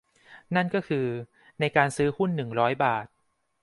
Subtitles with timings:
[0.55, 1.07] นั่นก็คือ
[1.59, 3.05] ในการซื้อหุ้น หนึ่งร้อย บาท